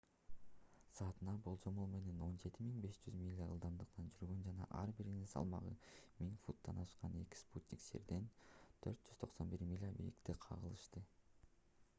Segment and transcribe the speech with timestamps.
[0.99, 2.51] саатына болжол менен 17
[2.85, 5.75] 500 миля ылдамдыкта жүргөн жана ар биринин салмагы
[6.29, 8.27] 1000 фунттан ашкан эки спутник жерден
[8.89, 11.05] 491 миля бийиктикте кагылышты